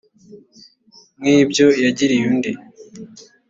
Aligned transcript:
nk 1.19 1.25
ibyo 1.39 1.67
yagiriye 1.83 2.23
undi 2.31 2.51